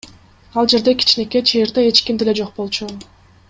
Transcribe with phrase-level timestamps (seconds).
[0.61, 2.93] Ал жерде кичинекей чыйырда эч ким деле жок болчу.